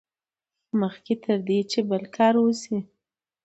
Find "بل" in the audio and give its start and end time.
1.89-2.03